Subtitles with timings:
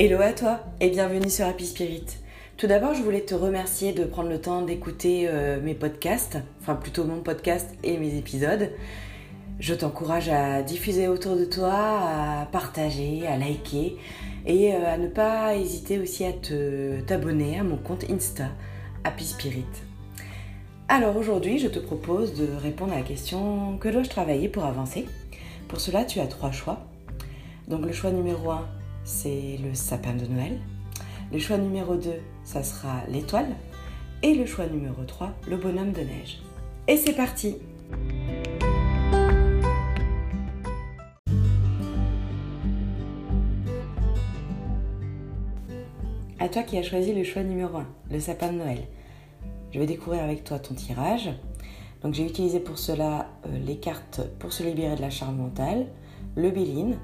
[0.00, 2.04] Hello à toi et bienvenue sur Happy Spirit.
[2.56, 6.76] Tout d'abord, je voulais te remercier de prendre le temps d'écouter euh, mes podcasts, enfin
[6.76, 8.70] plutôt mon podcast et mes épisodes.
[9.58, 13.96] Je t'encourage à diffuser autour de toi, à partager, à liker
[14.46, 18.50] et euh, à ne pas hésiter aussi à te t'abonner à mon compte Insta
[19.02, 19.66] Happy Spirit.
[20.86, 25.06] Alors aujourd'hui, je te propose de répondre à la question que dois-je travailler pour avancer?
[25.66, 26.86] Pour cela, tu as trois choix.
[27.66, 28.64] Donc le choix numéro un,
[29.08, 30.58] c'est le sapin de Noël.
[31.32, 32.10] Le choix numéro 2,
[32.44, 33.48] ça sera l'étoile.
[34.22, 36.42] Et le choix numéro 3, le bonhomme de neige.
[36.86, 37.56] Et c'est parti
[46.38, 48.86] À toi qui as choisi le choix numéro 1, le sapin de Noël.
[49.72, 51.30] Je vais découvrir avec toi ton tirage.
[52.02, 55.86] Donc j'ai utilisé pour cela euh, les cartes pour se libérer de la charge mentale,
[56.36, 56.98] le Béline,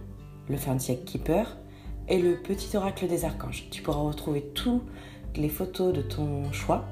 [0.49, 1.57] le Fancy Keeper
[2.09, 3.69] et le petit oracle des archanges.
[3.71, 4.83] Tu pourras retrouver toutes
[5.37, 6.85] les photos de ton choix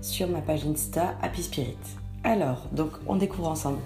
[0.00, 1.76] sur ma page Insta Happy Spirit.
[2.24, 3.78] Alors, donc on découvre ensemble.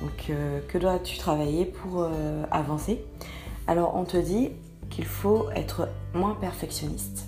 [0.00, 3.04] Donc, euh, que dois-tu travailler pour euh, avancer?
[3.66, 4.50] Alors, on te dit
[4.88, 7.26] qu'il faut être moins perfectionniste.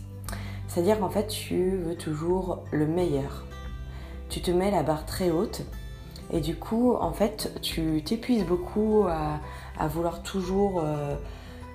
[0.68, 3.44] C'est-à-dire qu'en fait, tu veux toujours le meilleur.
[4.30, 5.62] Tu te mets la barre très haute
[6.32, 11.14] et du coup, en fait, tu t'épuises beaucoup à, vouloir toujours euh,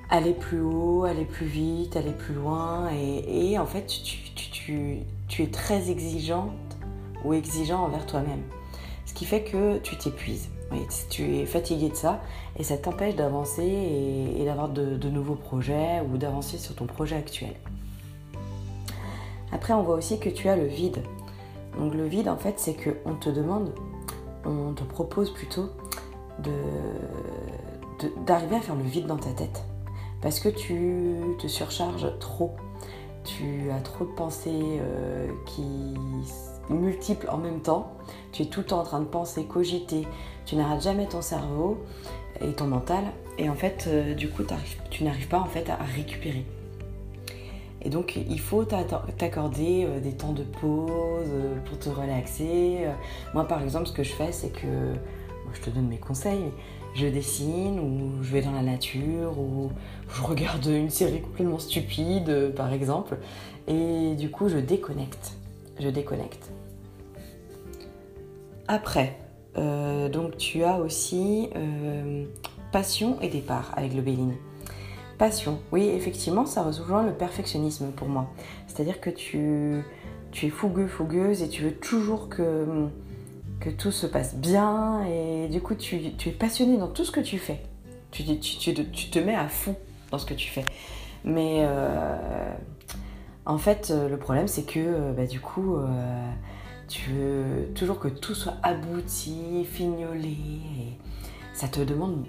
[0.10, 2.90] aller plus haut, aller plus vite, aller plus loin.
[2.92, 5.04] Et, en fait, tu,
[5.40, 6.52] es très exigeante
[7.24, 8.44] ou exigeant envers toi-même.
[9.06, 10.50] Ce qui fait que tu t'épuises.
[11.10, 12.22] tu es fatigué de ça
[12.58, 17.56] et ça t'empêche d'avancer et, d'avoir de nouveaux projets ou d'avancer sur ton projet actuel.
[19.52, 21.02] Après, on voit aussi que tu as le vide.
[21.78, 23.74] Donc le vide, en fait, c'est qu'on te demande,
[24.46, 25.70] on te propose plutôt
[28.26, 29.64] d'arriver à faire le vide dans ta tête.
[30.22, 32.56] Parce que tu te surcharges trop.
[33.23, 35.64] Tu as trop de pensées euh, qui
[36.70, 37.94] multiples en même temps.
[38.32, 40.08] Tu es tout le temps en train de penser, cogiter.
[40.45, 41.78] Tu n'arrêtes jamais ton cerveau
[42.42, 43.04] et ton mental.
[43.38, 44.44] Et en fait, euh, du coup,
[44.89, 46.45] tu n'arrives pas en fait à récupérer.
[47.84, 51.32] Et donc, il faut t'accorder euh, des temps de pause
[51.66, 52.88] pour te relaxer.
[53.34, 54.94] Moi, par exemple, ce que je fais, c'est que
[55.54, 56.52] je te donne mes conseils.
[57.00, 59.70] Je dessine ou je vais dans la nature ou
[60.10, 63.18] je regarde une série complètement stupide, par exemple.
[63.68, 65.34] Et du coup, je déconnecte.
[65.80, 66.50] Je déconnecte.
[68.68, 69.16] Après,
[69.56, 71.50] donc tu as aussi
[72.72, 74.34] passion et départ avec le Béline.
[75.20, 78.28] Passion, oui, effectivement, ça rejoint le perfectionnisme pour moi.
[78.66, 79.84] C'est-à-dire que tu,
[80.32, 82.88] tu es fougueux, fougueuse et tu veux toujours que,
[83.60, 87.20] que tout se passe bien et du coup, tu, es passionné dans tout ce que
[87.20, 87.64] tu fais.
[88.12, 89.76] Tu, te mets à fond
[90.12, 90.66] dans ce que tu fais.
[91.23, 92.52] Mais euh,
[93.46, 95.88] en fait, le problème, c'est que euh, bah, du coup, euh,
[96.88, 100.38] tu veux toujours que tout soit abouti, fignolé.
[100.80, 100.98] Et
[101.54, 102.26] ça te demande,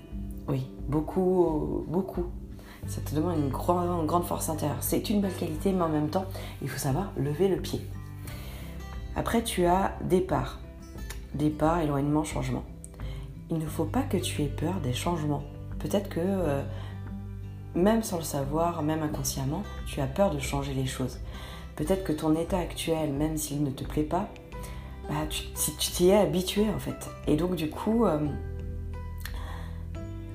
[0.49, 2.27] oui, beaucoup, beaucoup
[2.87, 4.79] ça te demande une grande, force intérieure.
[4.81, 6.27] C'est une belle qualité, mais en même temps,
[6.63, 7.81] il faut savoir lever le pied.
[9.17, 10.59] Après, tu as départ.
[11.35, 12.65] Départ, éloignement, changement.
[13.51, 15.43] Il ne faut pas que tu aies peur des changements.
[15.79, 16.63] Peut-être que, euh,
[17.75, 21.19] même sans le savoir, même inconsciemment, tu as peur de changer les choses.
[21.77, 24.29] Peut-être que ton état actuel, même s'il ne te plaît pas,
[25.09, 27.09] bah, tu t'y es habitué en fait.
[27.27, 28.19] Et donc du coup, euh,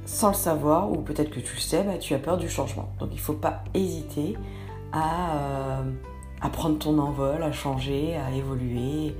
[0.06, 2.90] sans le savoir, ou peut-être que tu le sais, bah, tu as peur du changement.
[3.00, 4.38] Donc il ne faut pas hésiter
[4.96, 5.82] euh,
[6.42, 9.16] à, prendre ton envol, à changer, à évoluer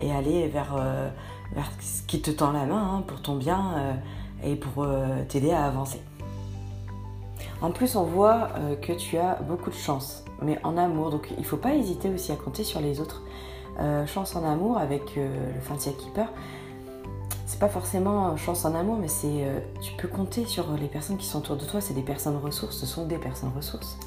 [0.00, 1.08] et aller vers, euh,
[1.54, 3.92] vers ce qui te tend la main hein, pour ton bien euh,
[4.44, 4.86] et pour
[5.28, 6.00] t'aider à avancer.
[7.62, 8.50] En plus, on voit
[8.82, 12.10] que tu as beaucoup de chance, mais en amour, donc il ne faut pas hésiter
[12.10, 13.22] aussi à compter sur les autres.
[14.06, 16.28] chance en amour avec le Fancy Keeper,
[17.46, 21.16] c'est pas forcément chance en amour, mais c'est euh, tu peux compter sur les personnes
[21.16, 21.80] qui sont autour de toi.
[21.80, 23.98] C'est des personnes ressources, ce sont des personnes ressources.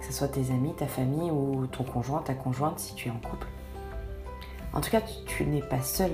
[0.00, 3.10] Que ce soit tes amis, ta famille ou ton conjoint, ta conjointe si tu es
[3.12, 3.46] en couple.
[4.72, 6.12] En tout cas, tu, n'es pas seul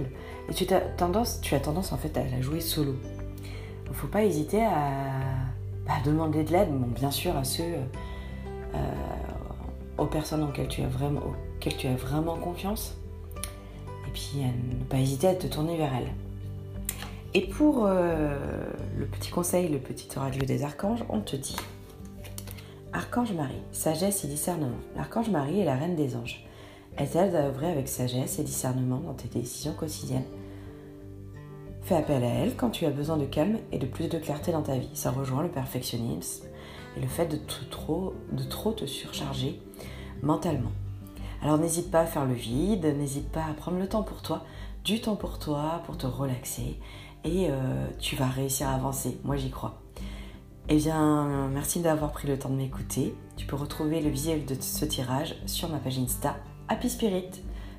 [0.48, 2.94] et tu as tendance, tu as tendance en fait à la jouer solo.
[3.84, 8.78] Il ne faut pas hésiter à, demander de l'aide, bien sûr à ceux, euh,
[9.98, 11.20] aux personnes auxquelles tu as vraiment,
[11.56, 12.96] auxquelles tu as vraiment confiance.
[14.06, 16.12] Et puis à ne pas hésiter à te tourner vers elles.
[17.34, 18.38] Et pour euh,
[18.96, 21.56] le petit conseil, le petit oracle des archanges, on te dit
[22.94, 24.78] Archange Marie, sagesse et discernement.
[24.96, 26.45] L'archange Marie est la reine des anges.
[26.96, 30.24] Elle t'aide à œuvrer avec sagesse et discernement dans tes décisions quotidiennes.
[31.82, 34.50] Fais appel à elle quand tu as besoin de calme et de plus de clarté
[34.50, 34.88] dans ta vie.
[34.94, 36.46] Ça rejoint le perfectionnisme
[36.96, 37.38] et le fait de,
[37.70, 38.14] trop,
[38.72, 39.60] te surcharger
[40.22, 40.72] mentalement.
[41.42, 44.42] Alors n'hésite pas à faire le vide, n'hésite pas à prendre le temps pour toi,
[44.84, 46.80] du temps pour toi, pour te relaxer,
[47.24, 49.18] et euh, tu vas réussir à avancer.
[49.22, 49.85] Moi j'y crois.
[50.68, 53.14] Eh bien, merci d'avoir pris le temps de m'écouter.
[53.36, 57.30] Tu peux retrouver le visuel de ce tirage sur ma page Insta Happy Spirit.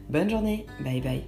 [0.10, 1.26] Bonne journée, bye bye.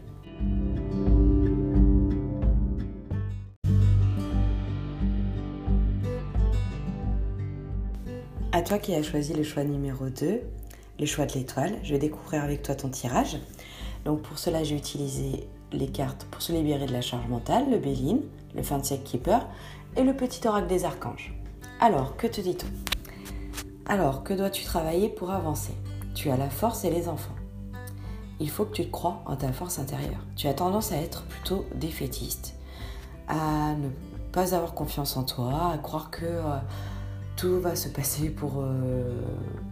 [8.53, 10.41] À toi qui as choisi le choix numéro 2,
[10.97, 13.37] le choix de l'étoile, je vais découvrir avec toi ton tirage.
[14.05, 17.79] Donc pour cela, j'ai utilisé les cartes pour se libérer de la charge mentale, le
[17.79, 18.21] Béline,
[18.55, 19.45] le Fancy Keeper
[19.97, 21.33] et le petit oracle des archanges.
[21.81, 22.67] Alors, que te dit-on?
[23.85, 25.71] Alors, que dois-tu travailler pour avancer?
[26.13, 27.35] Tu as la force et les enfants.
[28.41, 30.25] Il faut que tu te crois en ta force intérieure.
[30.35, 32.55] Tu as tendance à être plutôt défaitiste,
[33.29, 33.87] à ne
[34.33, 36.57] pas avoir confiance en toi, à croire que euh,
[37.37, 38.55] tout va se passer pour...
[38.57, 39.21] Euh,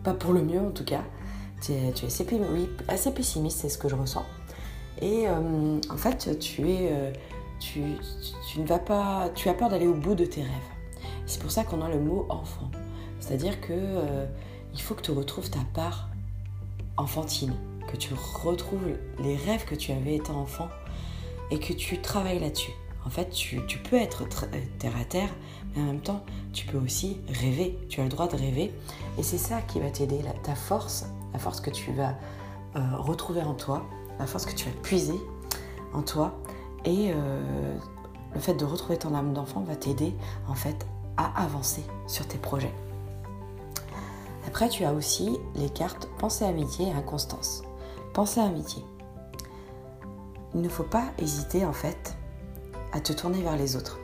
[0.06, 1.03] pas pour le mieux en tout cas.
[1.62, 1.94] Tu es,
[2.88, 4.25] assez, pessimiste, c'est ce que je ressens.
[5.01, 7.13] Et euh, en fait, tu es...
[7.60, 7.81] tu,
[8.57, 9.27] ne vas pas...
[9.36, 10.76] Tu as peur d'aller au bout de tes rêves.
[11.27, 12.71] C'est pour ça qu'on a le mot enfant.
[13.19, 14.25] C'est-à-dire que euh,
[14.74, 16.07] il faut que tu retrouves ta part
[16.95, 17.53] enfantine,
[17.91, 20.69] que tu retrouves les rêves que tu avais étant enfant
[21.51, 22.71] et que tu travailles là-dessus.
[23.06, 23.59] En fait, tu,
[23.89, 25.29] peux être euh, terre à terre,
[25.75, 27.77] mais en même temps, tu peux aussi rêver.
[27.89, 28.74] Tu as le droit de rêver.
[29.18, 32.15] Et c'est ça qui va t'aider, ta force, la force que tu vas
[32.77, 33.85] euh, retrouver en toi,
[34.18, 35.19] la force que tu vas puiser
[35.94, 36.39] en toi.
[36.85, 37.12] Et
[38.33, 40.13] le fait de retrouver ton âme d'enfant va t'aider
[40.47, 40.85] en fait
[41.17, 42.73] avancer sur tes projets.
[44.47, 47.63] Après, tu as aussi les cartes pensée amitié et inconstance.
[48.13, 48.83] Pensée amitié.
[50.55, 52.15] Il ne faut pas hésiter en fait
[52.93, 53.99] à te tourner vers les autres.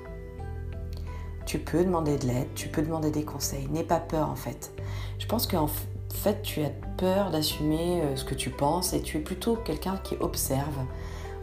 [1.45, 3.67] Tu peux demander de l'aide, tu peux demander des conseils.
[3.69, 4.71] N'aie pas peur en fait.
[5.19, 5.69] Je pense qu'en
[6.13, 9.97] fait, tu as peur d'assumer euh, ce que tu penses et tu es plutôt quelqu'un
[9.97, 10.77] qui observe,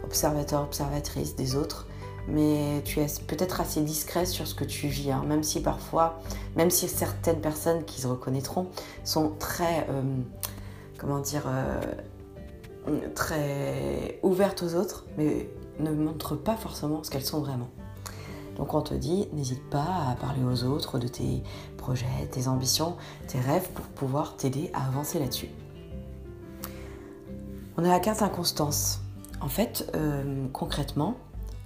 [0.03, 1.87] observateur, observatrice des autres
[2.27, 5.23] mais tu es peut-être assez discret sur ce que tu vis, hein.
[5.27, 6.19] même si parfois,
[6.55, 8.67] même si certaines personnes qui se reconnaîtront
[9.03, 10.01] sont très, euh,
[10.97, 11.81] comment dire, euh,
[13.15, 17.69] très ouvertes aux autres, mais ne montrent pas forcément ce qu'elles sont vraiment.
[18.57, 21.41] Donc on te dit, n'hésite pas à parler aux autres de tes
[21.77, 22.95] projets, tes ambitions,
[23.27, 25.49] tes rêves pour pouvoir t'aider à avancer là-dessus.
[27.77, 28.99] On a la carte inconstance.
[29.39, 31.15] En fait, euh, concrètement,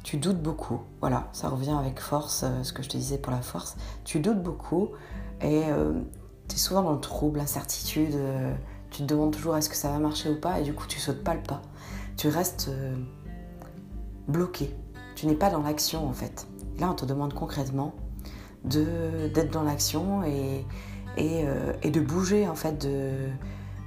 [0.05, 0.81] tu doutes beaucoup.
[1.01, 3.75] Voilà, ça revient avec force, euh, ce que je te disais pour la force.
[4.03, 4.89] Tu doutes beaucoup
[5.41, 5.93] et euh,
[6.47, 8.13] tu es souvent dans le trouble, l'incertitude.
[8.13, 8.53] Euh,
[8.91, 10.99] tu te demandes toujours est-ce que ça va marcher ou pas et du coup tu
[10.99, 11.63] sautes pas le pas.
[12.17, 12.69] Tu restes
[14.27, 14.75] bloqué.
[15.15, 16.47] Tu n'es pas dans l'action en fait.
[16.79, 17.95] Là, on te demande concrètement
[18.63, 20.65] d'être dans l'action et,
[21.17, 23.27] de bouger en fait, de,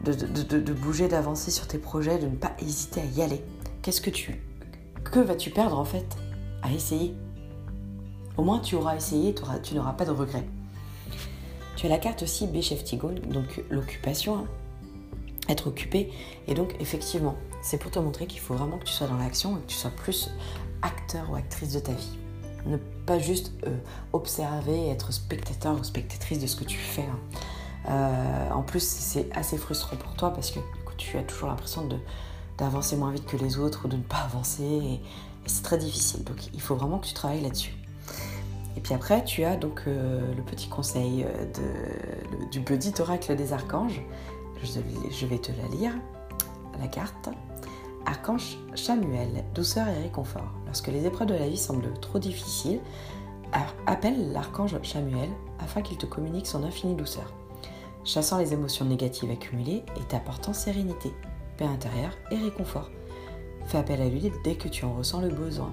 [0.04, 3.42] de, de bouger, d'avancer sur tes projets, de ne pas hésiter à y aller.
[3.82, 4.47] Qu'est-ce que tu
[5.10, 6.16] que vas-tu perdre en fait
[6.62, 7.14] à essayer?
[8.36, 10.46] Au moins tu auras essayé, tu n'auras pas de regrets.
[11.76, 14.44] Tu as la carte aussi Beschäftigung, donc l'occupation, hein.
[15.48, 16.12] être occupé.
[16.46, 19.56] Et donc effectivement, c'est pour te montrer qu'il faut vraiment que tu sois dans l'action
[19.56, 20.30] et que tu sois plus
[20.82, 22.18] acteur ou actrice de ta vie.
[22.66, 22.76] Ne
[23.06, 23.76] pas juste euh,
[24.12, 27.02] observer, être spectateur ou spectatrice de ce que tu fais.
[27.02, 27.38] Hein.
[27.90, 30.58] Euh, en plus, c'est assez frustrant pour toi parce que
[30.96, 31.96] tu as toujours l'impression de,
[32.58, 34.64] d'avancer moins vite que les autres ou de ne pas avancer.
[34.64, 35.00] Et,
[35.46, 36.24] c'est très difficile.
[36.24, 37.74] Donc il faut vraiment que tu travailles là-dessus.
[38.76, 43.52] Et puis après, tu as donc euh, le petit conseil euh, du petit oracle des
[43.54, 44.02] archanges.
[44.62, 45.92] Je, vais te la lire,
[46.78, 47.30] la carte.
[48.04, 50.52] Archange Samuel, douceur et réconfort.
[50.66, 52.80] Lorsque les épreuves de la vie semblent trop difficiles,
[53.86, 57.32] appelle l'archange Samuel afin qu'il te communique son infinie douceur,
[58.04, 61.12] chassant les émotions négatives accumulées et t'apportant sérénité,
[61.58, 62.90] paix intérieure et réconfort.
[63.66, 65.72] Fais appel à lui dès que tu en ressens le besoin.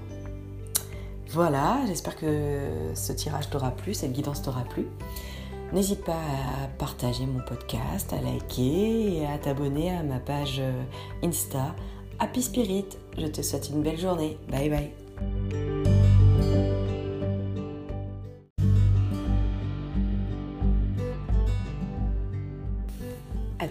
[1.30, 2.60] Voilà, j'espère que
[2.94, 4.86] ce tirage t'aura plu, cette guidance t'aura plu.
[5.72, 10.62] N'hésite pas à partager mon podcast, à liker et à t'abonner à ma page
[11.24, 11.74] Insta
[12.18, 12.86] Happy Spirit.
[13.18, 14.38] Je te souhaite une belle journée.
[14.48, 15.75] Bye bye.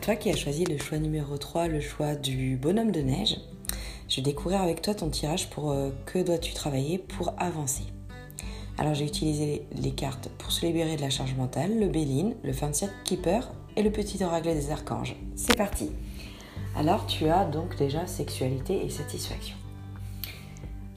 [0.05, 3.37] Toi qui as choisi le choix numéro 3, le choix du bonhomme de neige,
[4.07, 7.85] je vais découvrir avec toi ton tirage pour euh, que dois-tu travailler pour avancer.
[8.77, 12.51] Alors j'ai utilisé les cartes pour se libérer de la charge mentale, le Béline, le
[12.51, 15.15] 27 Keeper et le petit oracle des archanges.
[15.35, 15.89] C'est parti
[16.77, 19.57] Alors tu as donc déjà sexualité et satisfaction.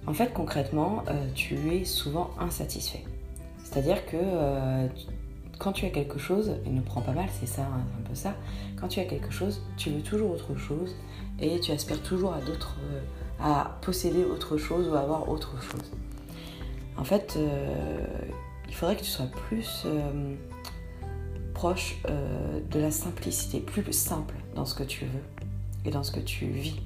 [0.07, 3.05] En fait concrètement, euh, tu es souvent insatisfait.
[3.65, 4.87] C'est-à-dire que euh,
[5.59, 8.15] quand tu as quelque chose, et ne prends pas mal, c'est ça, hein, un peu
[8.15, 8.35] ça,
[8.81, 10.95] quand tu as quelque chose, tu veux toujours autre chose
[11.41, 13.00] et tu aspires toujours à d'autres, euh,
[13.41, 15.91] à posséder autre chose ou à avoir autre chose.
[16.97, 18.05] En fait, euh,
[18.69, 20.35] il faudrait que tu sois plus euh,
[21.55, 25.23] proche de la simplicité, plus simple dans ce que tu veux
[25.85, 26.77] et dans ce que tu vis.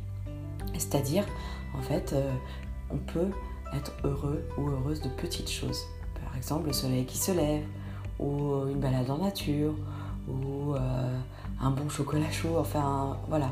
[0.79, 1.26] C'est-à-dire,
[1.76, 2.14] en fait,
[2.91, 3.29] on peut
[3.75, 5.83] être heureux ou heureuse de petites choses.
[6.25, 7.64] Par exemple, le soleil qui se lève,
[8.23, 9.75] ou une balade en nature,
[10.29, 11.19] ou euh,
[11.61, 13.50] un bon chocolat chaud, enfin voilà.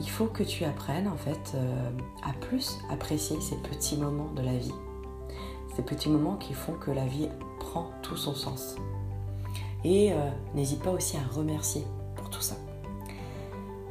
[0.00, 1.90] Il faut que tu apprennes en fait euh,
[2.24, 4.74] à plus apprécier ces petits moments de la vie.
[5.76, 7.28] Ces petits moments qui font que la vie
[7.60, 8.76] prend tout son sens.
[9.84, 11.84] Et euh, n'hésite pas aussi à remercier
[12.16, 12.56] pour tout ça.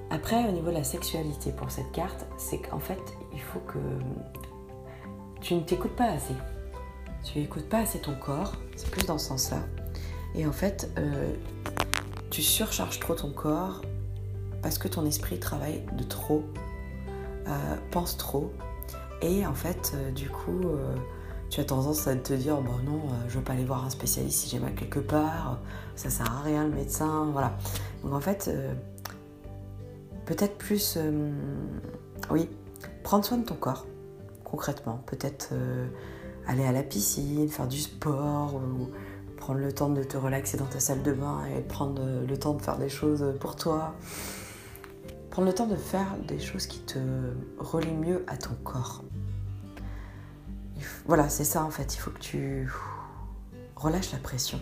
[0.09, 3.01] Après, au niveau de la sexualité pour cette carte, c'est qu'en fait,
[3.33, 3.79] il faut que
[5.39, 6.35] tu ne t'écoutes pas assez.
[7.23, 9.59] Tu n'écoutes pas assez ton corps, c'est plus dans ce sens-là.
[10.35, 11.33] Et en fait, euh,
[12.29, 13.81] tu surcharges trop ton corps
[14.61, 16.43] parce que ton esprit travaille de trop,
[17.47, 18.51] euh, pense trop.
[19.21, 20.61] Et en fait, euh, du coup,
[21.49, 24.39] tu as tendance à te dire bon non, je veux pas aller voir un spécialiste
[24.39, 25.59] si j'ai mal quelque part,
[25.95, 27.57] ça sert à rien le médecin, voilà.
[28.03, 28.49] Donc en fait,
[30.25, 30.97] peut-être plus,
[32.29, 32.47] oui,
[33.03, 33.85] prendre soin de ton corps,
[34.45, 35.03] concrètement.
[35.05, 35.49] Peut-être
[36.47, 38.89] aller à la piscine, faire du sport ou
[39.41, 42.53] prendre le temps de te relaxer dans ta salle de bain et prendre le temps
[42.53, 43.95] de faire des choses pour toi.
[45.31, 46.99] Prendre le temps de faire des choses qui te
[47.57, 49.03] relient mieux à ton corps.
[51.05, 51.95] Voilà, c'est ça en fait.
[51.95, 52.71] Il faut que tu
[53.75, 54.59] relâches la pression.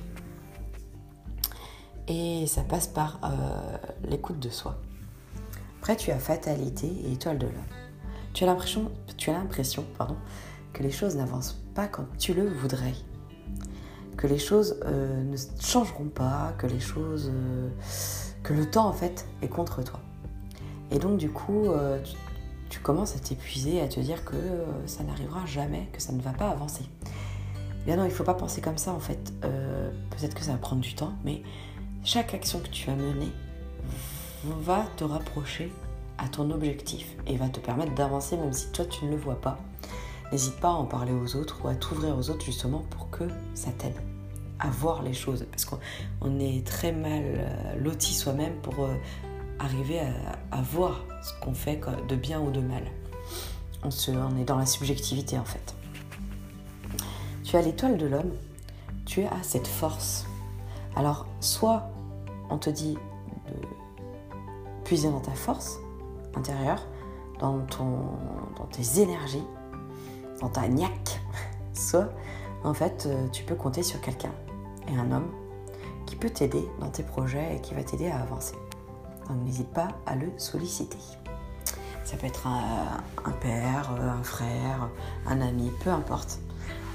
[2.08, 4.78] Et ça passe par euh, l'écoute de soi.
[5.80, 7.74] Après, tu as fatalité et étoile de l'homme.
[8.34, 10.16] Tu as l'impression, tu as l'impression, pardon,
[10.72, 12.94] que les choses n'avancent pas comme tu le voudrais
[14.20, 17.70] que les choses euh, ne changeront pas, que les choses, euh,
[18.44, 20.02] que le temps en fait est contre toi.
[20.92, 21.98] Et donc du coup, euh,
[22.70, 24.36] tu, commences à t'épuiser, à te dire que
[24.88, 26.84] ça n'arrivera jamais, que ça ne va pas avancer.
[27.86, 29.32] Bien non, il ne faut pas penser comme ça en fait.
[29.40, 31.42] Peut-être que ça va prendre du temps, mais
[32.04, 33.32] chaque action que tu as menée
[34.44, 35.72] va te rapprocher
[36.18, 39.40] à ton objectif et va te permettre d'avancer même si toi tu ne le vois
[39.40, 39.58] pas.
[40.34, 43.24] N'hésite pas à en parler aux autres ou à t'ouvrir aux autres justement pour que
[43.54, 43.96] ça t'aide
[44.60, 45.46] à voir les choses.
[45.50, 48.94] Parce qu'on est très mal euh, loti soi-même pour euh,
[49.60, 50.00] arriver
[50.52, 52.84] à, voir ce qu'on fait de bien ou de mal.
[53.84, 55.76] On, se, on est dans la subjectivité en fait.
[57.44, 58.32] Tu as l'étoile de l'homme,
[59.06, 60.26] tu as cette force.
[60.96, 61.90] Alors, soit
[62.50, 62.98] on te dit
[63.48, 63.54] de
[64.84, 65.80] puiser dans ta force
[66.36, 66.86] intérieure,
[67.40, 68.00] dans, ton,
[68.58, 69.44] dans tes énergies,
[70.42, 71.22] dans ta niaque,
[71.74, 72.10] soit
[72.64, 74.34] en fait euh, tu peux compter sur quelqu'un
[74.96, 75.32] un homme
[76.06, 78.56] qui peut t'aider dans tes projets et qui va t'aider à avancer.
[79.28, 80.98] Donc n'hésite pas à le solliciter.
[82.04, 84.90] Ça peut être un, père, un frère,
[85.28, 86.40] un ami, peu importe.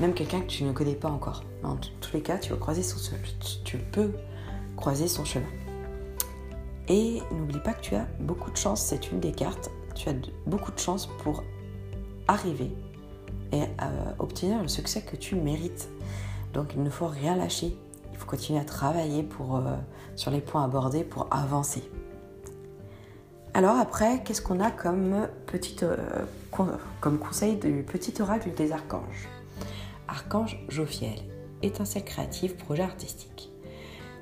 [0.01, 1.45] Même quelqu'un que tu ne connais pas encore.
[1.63, 2.99] Dans tous les cas, tu, croiser son,
[3.93, 4.13] peux
[4.77, 5.47] croiser son chemin.
[6.89, 9.71] Et n'oublie pas que tu as beaucoup de chance, c'est une des cartes.
[9.95, 10.15] Tu as
[10.47, 11.45] beaucoup de chance pour
[12.27, 12.73] arriver
[13.53, 15.89] et euh, obtenir le succès que tu mérites.
[16.55, 17.77] Donc il ne faut rien lâcher.
[18.13, 19.77] Il faut continuer à travailler pour, euh,
[20.17, 21.83] sur les points abordés pour avancer.
[23.53, 25.27] Alors après, qu'est-ce qu'on a comme,
[25.83, 29.29] euh, conseil du petit oracle des archanges?
[30.09, 31.19] Archange Jophiel,
[31.63, 33.51] étincelle créative, projet artistique.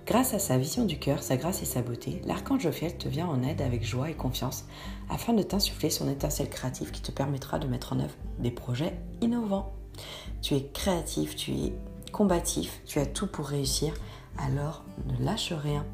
[0.06, 3.28] Grâce à sa vision du cœur, sa grâce et sa beauté, l'archange Jophiel te vient
[3.28, 4.64] en aide avec joie et confiance
[5.08, 8.98] afin de t'insuffler son étincelle créative qui te permettra de mettre en œuvre des projets
[9.20, 9.72] innovants.
[10.40, 11.72] Tu es créatif, tu es
[12.12, 13.94] combatif, tu as tout pour réussir,
[14.38, 15.84] alors ne lâche rien.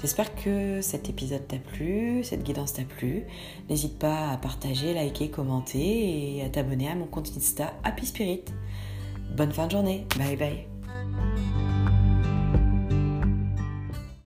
[0.00, 3.24] J'espère que cet épisode t'a plu, cette guidance t'a plu.
[3.70, 8.44] N'hésite pas à partager, liker, commenter et à t'abonner à mon compte Insta Happy Spirit.
[9.36, 10.66] Bonne fin de journée, bye bye